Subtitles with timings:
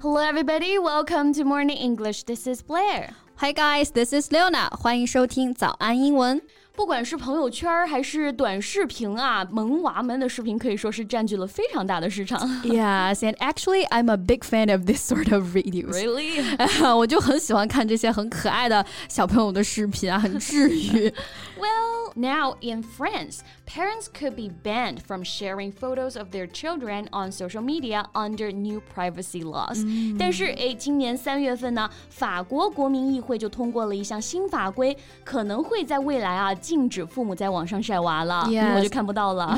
[0.00, 0.78] Hello, everybody.
[0.78, 2.24] Welcome to Morning English.
[2.24, 3.10] This is Blair.
[3.36, 4.68] Hi guys, this is Leona.
[4.70, 6.40] 欢迎收听早安英文。
[6.74, 12.38] 不管是朋友圈还是短视频啊，萌娃们的视频可以说是占据了非常大的市场。
[12.64, 15.92] Yes, and actually, I'm a big fan of this sort of videos.
[15.92, 16.94] Really?
[16.94, 21.10] 我就很喜欢看这些很可爱的小朋友的视频啊，很治愈。
[21.58, 27.62] Well, now in France, parents could be banned from sharing photos of their children on social
[27.62, 29.84] media under new privacy laws.
[30.18, 36.54] 但是，哎，今年三月份呢，法国国民议会就通过了一项新法规，可能会在未来啊。
[36.54, 39.56] 禁止父母在网上晒娃了，我就看不到了。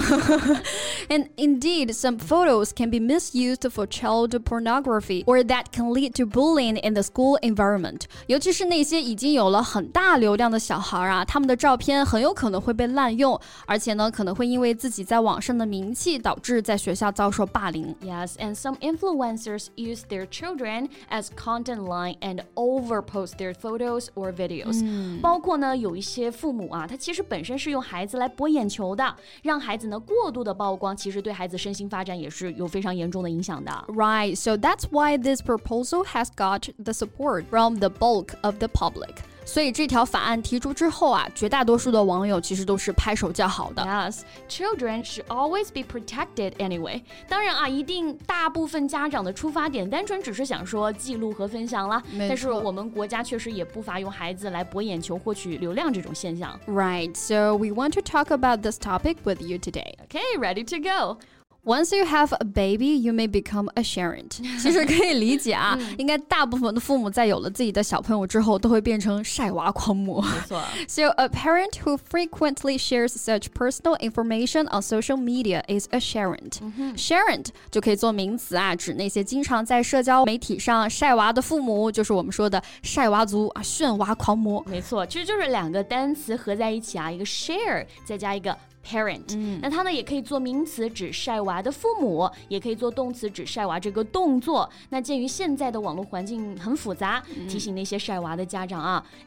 [1.09, 6.27] And indeed, some photos can be misused for child pornography, or that can lead to
[6.27, 8.03] bullying in the school environment.
[8.27, 17.95] 尤其是那些已经有了很大流量的小孩啊，他们的照片很有可 能会被滥用，而且呢，可能会因为自己在网上的名气，导致在学校遭受霸凌。
[18.03, 24.83] Yes, and some influencers use their children as content line and overpost their photos or videos.
[25.21, 33.71] 包括呢，有一些父母啊，他其实本身是用孩子来博眼球的，让孩子呢过度的曝光，其实对孩子身心发展也是有非常严重的影响的。
[33.89, 39.17] Right, so that's why this proposal has got the support from the bulk of the public.
[39.45, 43.83] 所以这条法案提出之后啊，绝大多数的网友其实都是拍手叫好的。
[43.83, 47.03] Yes, children should always be protected anyway.
[47.27, 52.03] 当然啊，一定大部分家长的出发点单纯只是想说记录和分享啦。
[52.19, 56.61] 但是我们国家确实也不乏用孩子来博眼球、获取流量这种现象。
[56.67, 59.95] Right, so we want to talk about this topic with you today.
[60.09, 61.19] Okay, ready to go.
[61.66, 64.42] Once you have a baby, you may become a sharernt。
[64.62, 70.22] 其实可以理解啊，应该大部分的父母在有了自己的小朋友之后，都会变成晒娃狂魔。
[70.22, 70.62] 没错。
[70.90, 76.60] So a parent who frequently shares such personal information on social media is a sharent.
[76.98, 84.62] Sharent 就可以做名词啊，指那些经常在社交媒体上晒娃的父母，就是我们说的晒娃族啊，炫娃狂魔。
[84.68, 88.54] 没错，其实就是两个单词合在一起啊，一个 share 再加一个。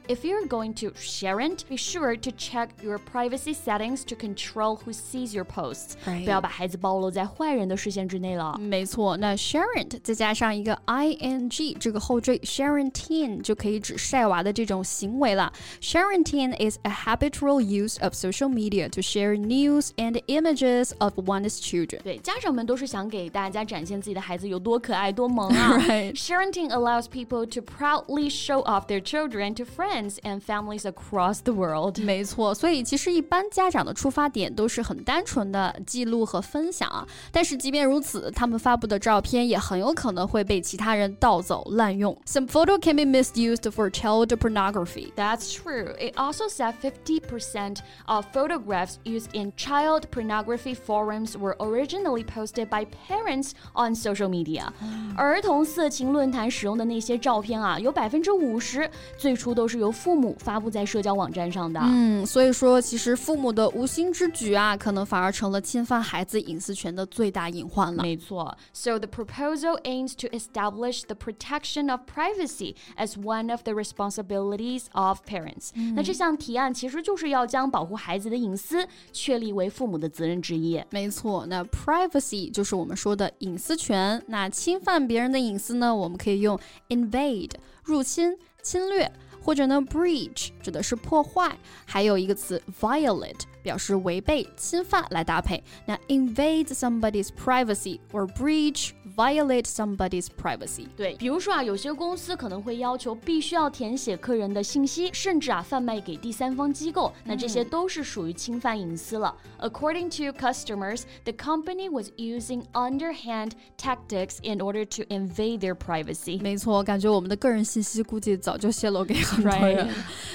[0.08, 1.36] if you're going to share,
[1.68, 5.96] be sure to check your privacy settings to control who sees your posts。
[6.24, 8.56] 不要把孩子暴露在坏人的视线之内了。
[8.58, 15.52] 没错，那 sharent 再加上一个 ing 这个后缀 sharenting 就可以指晒娃的这种行为了。
[15.80, 22.01] Sharenting is a habitual use of social media to share news and images of one's children.
[22.01, 25.77] 对，家长们都是想给大家展现自己的孩子有多可爱、多萌啊。
[25.77, 26.15] right.
[26.15, 31.53] Sharenting allows people to proudly show off their children to friends and families across the
[31.53, 31.99] world.
[32.01, 37.07] 没错，所以其实一般家长的出发点都是很单纯的记录和分享啊。
[37.31, 42.17] 但是即便如此，他们发布的照片也很有可能会被其他人盗走、滥用。
[42.25, 45.11] Some photo can be misused for child pornography.
[45.15, 45.95] That's true.
[45.99, 52.85] It also said 50% of photographs used in child pornography forums were originally posted by
[53.07, 54.67] parents on social media。
[55.15, 61.79] 儿童色情论坛使用的那些照片啊，有百分之五十最初都是由父母发布在社交网站上的。
[61.83, 68.01] 嗯，所以说其实父母的无心之举啊，可能反而成了侵犯孩子隐私权的最大隐患了。
[68.03, 68.57] 没错。
[68.73, 75.19] So the proposal aims to establish the protection of privacy as one of the responsibilities of
[75.27, 75.71] parents。
[75.95, 78.87] 那这项提案其实就是要将保护孩子的隐私。
[79.26, 80.80] 确立为父母的责任之一。
[80.90, 84.22] 没错，那 privacy 就是我们说的隐私权。
[84.28, 86.56] 那侵犯别人的隐私呢，我们可以用
[86.90, 87.50] invade
[87.82, 89.10] 入侵、侵略，
[89.42, 93.42] 或者呢 breach 指的是破坏，还有一个词 violate。
[93.65, 95.63] 表示违背、侵犯来搭配。
[95.85, 100.87] 那 invade somebody's privacy or breach, violate somebody's privacy。
[100.95, 109.35] 对，比如说啊，有些公司可能会要求必须要填写客人的信息，甚至啊贩卖给第三方机构，那这些都是属于侵犯隐私了。
[109.59, 116.41] According to customers, the company was using underhand tactics in order to invade their privacy。
[116.41, 119.89] 没错，感觉我们的个人信息估计早就泄露给很多人。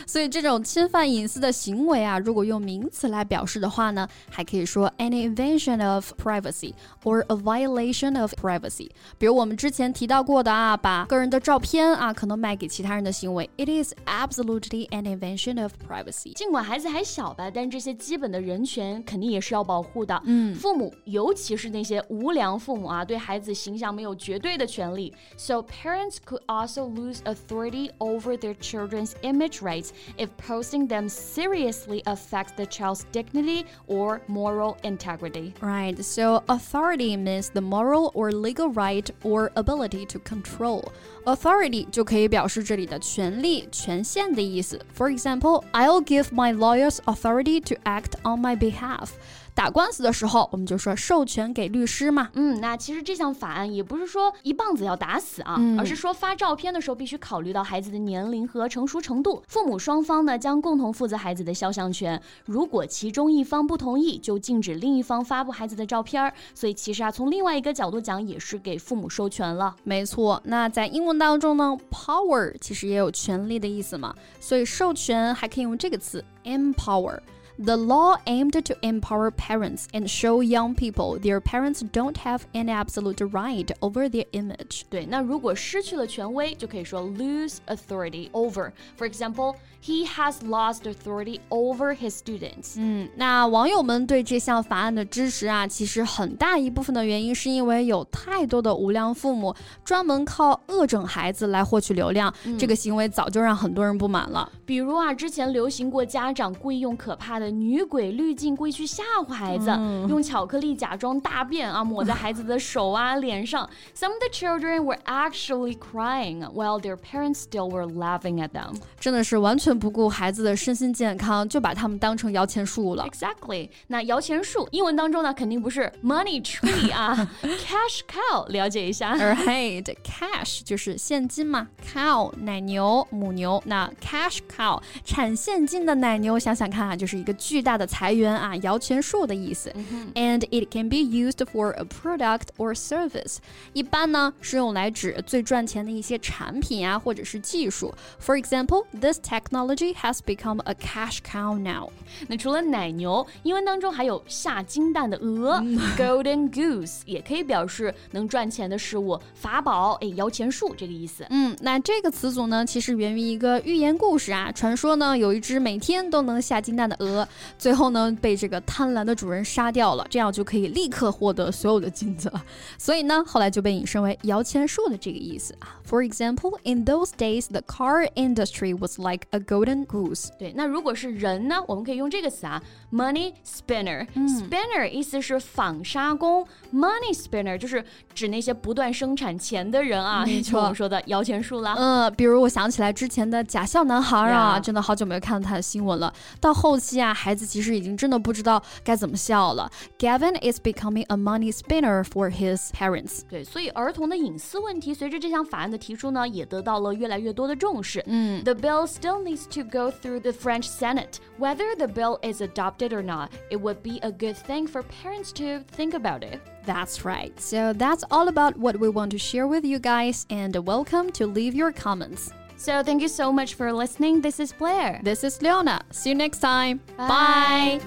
[0.06, 6.72] 所以这种侵犯隐私的行为啊，如果用名词来 表示的话呢，还可以说 any invasion of privacy
[7.04, 8.90] or a violation of privacy。
[9.18, 16.32] 比如我们之前提到过的啊，把个人的照片啊可能卖给其他人的行为，it is absolutely an invasion of privacy。
[16.34, 20.20] 尽管孩子还小吧，但这些基本的人权肯定也是要保护的。
[20.24, 25.12] 嗯，父母尤其是那些无良父母啊，对孩子形象没有绝对的权利。
[25.36, 32.54] So parents could also lose authority over their children's image rights if posting them seriously affects
[32.56, 35.54] the child's dignity or moral integrity.
[35.60, 35.96] Right.
[36.04, 40.92] So authority means the moral or legal right or ability to control.
[41.24, 44.80] Authority 就可以表示这里的权利、权限的意思。
[44.96, 49.10] For example, I'll give my lawyers authority to act on my behalf.
[49.53, 52.29] 打官司的时候，我们就说授权给律师嘛。
[52.33, 59.43] 嗯，那其实这项法案也不是说一棒子要打死啊，而是说发照片的时候必须考虑到孩子的年龄和成熟程度。
[59.47, 66.33] 父母双方呢将共同负责孩子的肖像权，如果其中一方不同意，就禁止另一方发布孩子的照片。
[66.55, 69.75] 所以其实啊，从另外一个角度讲，也是给父母授权了。
[69.83, 77.19] 没错，那在英文当中呢，power 其实也有权利的意思嘛，所以授权还可以用这个词 empower。
[77.60, 83.20] The law aimed to empower parents and show young people their parents don't have an absolute
[83.32, 84.82] right over their image.
[84.90, 88.72] 对，那如果失去了权威，就可以说 lose authority over.
[88.98, 92.74] For example, he has lost authority over his students.
[92.76, 104.52] 嗯，那网友们对这项法案的支持啊，其实很大一部分的原因是因为有太多的无良父母专门靠恶整孩子来获取流量，嗯、这个行为早就让很多人不满了。
[104.71, 113.69] 比如啊，之前流行过家长故意用可怕的女鬼滤镜故意去吓唬孩子，嗯、用巧克力假装大便啊，抹在孩子的手啊、脸上。
[113.93, 118.77] Some of the children were actually crying while their parents still were laughing at them。
[118.97, 123.05] 真的是完全不顾孩子的身心健康，就把他们当成摇钱树了。
[123.11, 123.67] Exactly。
[123.87, 128.47] 那摇钱树英文当中呢，肯定不是 money tree 啊，cash cow。
[128.47, 129.17] 了解一下。
[129.17, 134.60] Right，cash 就是现金嘛，cow 奶牛母牛，那 cash cow
[135.03, 139.73] 产现金的奶牛，想想看啊，就是一个巨大的财源啊，摇钱树的意思。
[140.15, 143.37] And it can be used for a product or service。
[143.73, 147.93] 一般呢是用来指最赚钱的一些产品啊，或者是技术。
[148.23, 151.89] For example, this technology has become a cash cow now。
[152.27, 155.59] 那除了奶牛，英文当中还有下金蛋的鹅
[155.97, 161.25] ，golden goose，也可以表示能赚钱的事物，法宝，哎，摇钱树这个意思。
[161.29, 164.50] 嗯，那这个词组呢，其实源于一个寓言故事啊。
[164.51, 167.27] 传说呢，有一只每天都能下金蛋的鹅，
[167.57, 172.43] 最后呢被这个贪婪的主人杀掉了，这样就可以立刻获得所有的金子了。
[172.77, 175.79] 所以呢，后来就被引申为摇钱树的这个意思啊。
[175.87, 180.29] For example, in those days, the car industry was like a golden goose。
[180.37, 182.61] 对，那如果是人呢，我们可以用这个词啊
[182.91, 184.07] ，money spinner。
[184.15, 187.83] spinner 意思是纺纱工，money spinner 就是
[188.13, 191.75] 指那些不断生产钱的人啊，就我们说的摇钱树啦。
[191.77, 196.12] 嗯，比如我想起来之前的假笑男孩啊，真的好久没有看到他的新闻了。
[196.40, 199.70] 到后期啊，孩子其实已经真的不知道该怎么笑了。
[199.98, 203.22] Gavin is becoming a money spinner for his parents。
[203.28, 208.02] 对，所以儿童的隐私问题随着这项法案的提出呢，也得到了越来越多的重视。
[208.06, 211.16] 嗯，The bill still needs to go through the French Senate.
[211.38, 215.32] Whether the bill is adopted or not, it would be a good thing for parents
[215.34, 216.40] to think about it.
[216.66, 217.32] That's right.
[217.38, 221.26] So that's all about what we want to share with you guys, and welcome to
[221.26, 222.30] leave your comments.
[222.60, 224.22] So thank you so much for listening.
[224.22, 225.00] This is Blair.
[225.02, 225.82] This is Leona.
[225.90, 226.80] See you next time.
[226.96, 227.80] Bye.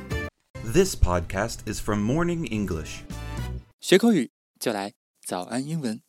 [0.63, 3.03] This podcast is from Morning English.
[3.79, 4.29] 学口语
[4.59, 4.93] 就来
[5.25, 6.01] 早安英文。